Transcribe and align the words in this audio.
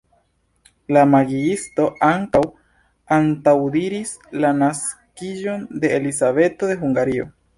La 0.95 1.01
magiisto 1.09 1.83
ankaŭ 2.07 2.41
antaŭdiris 3.19 4.15
la 4.45 4.53
naskiĝon 4.63 5.67
de 5.85 5.95
Elizabeto 6.01 6.71
de 6.73 6.79
Hungario. 6.85 7.29